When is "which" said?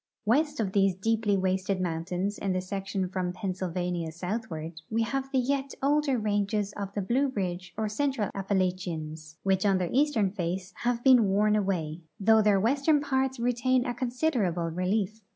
9.43-9.63